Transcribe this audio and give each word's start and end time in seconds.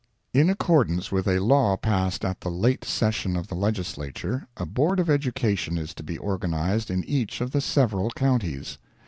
—In 0.33 0.49
accordance 0.49 1.11
with 1.11 1.27
a 1.27 1.37
law 1.37 1.77
passed 1.77 2.25
at 2.25 2.41
the 2.41 2.49
late 2.49 2.83
session 2.83 3.35
of 3.35 3.45
the 3.49 3.53
legislature, 3.55 4.47
a 4.57 4.65
Board 4.65 4.99
of 4.99 5.11
Education 5.11 5.77
is 5.77 5.93
to 5.93 6.01
be 6.01 6.17
organized 6.17 6.89
in 6.89 7.03
each 7.03 7.39
of 7.39 7.51
the 7.51 7.61
several 7.61 8.09
counties. 8.09 8.79